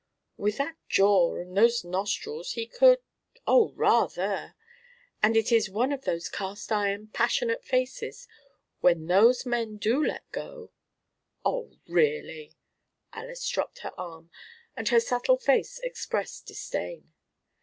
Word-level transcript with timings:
"With 0.35 0.57
that 0.57 0.77
jaw 0.89 1.35
and 1.35 1.55
those 1.55 1.83
nostrils, 1.83 2.53
he 2.53 2.65
could 2.65 3.01
oh, 3.45 3.71
rather! 3.75 4.55
And 5.21 5.37
it 5.37 5.51
is 5.51 5.69
one 5.69 5.91
of 5.91 6.05
those 6.05 6.27
cast 6.27 6.71
iron, 6.71 7.09
passionate 7.09 7.63
faces; 7.63 8.27
when 8.79 9.05
those 9.05 9.45
men 9.45 9.77
do 9.77 10.03
let 10.03 10.23
go" 10.31 10.71
"Oh, 11.45 11.77
really!" 11.87 12.57
Alys 13.13 13.47
dropped 13.47 13.81
her 13.85 13.93
arm, 13.95 14.31
and 14.75 14.89
her 14.89 14.99
subtle 14.99 15.37
face 15.37 15.77
expressed 15.83 16.47
disdain. 16.47 17.13